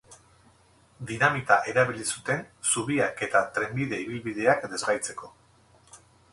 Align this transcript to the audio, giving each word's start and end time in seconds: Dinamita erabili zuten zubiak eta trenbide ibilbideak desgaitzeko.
Dinamita 1.11 1.57
erabili 1.73 2.07
zuten 2.15 2.41
zubiak 2.71 3.23
eta 3.29 3.45
trenbide 3.59 4.03
ibilbideak 4.09 4.69
desgaitzeko. 4.75 5.35